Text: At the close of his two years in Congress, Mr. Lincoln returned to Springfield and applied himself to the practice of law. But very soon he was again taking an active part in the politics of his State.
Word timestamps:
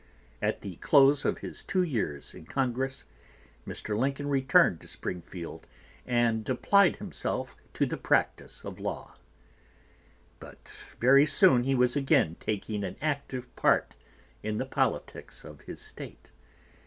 At 0.41 0.61
the 0.61 0.77
close 0.77 1.25
of 1.25 1.37
his 1.37 1.61
two 1.61 1.83
years 1.83 2.33
in 2.33 2.45
Congress, 2.45 3.03
Mr. 3.67 3.95
Lincoln 3.95 4.29
returned 4.29 4.81
to 4.81 4.87
Springfield 4.87 5.67
and 6.07 6.49
applied 6.49 6.95
himself 6.95 7.55
to 7.75 7.85
the 7.85 7.97
practice 7.97 8.65
of 8.65 8.79
law. 8.79 9.13
But 10.39 10.73
very 10.99 11.27
soon 11.27 11.65
he 11.65 11.75
was 11.75 11.95
again 11.95 12.35
taking 12.39 12.83
an 12.83 12.95
active 12.99 13.55
part 13.55 13.95
in 14.41 14.57
the 14.57 14.65
politics 14.65 15.43
of 15.43 15.61
his 15.61 15.79
State. 15.79 16.31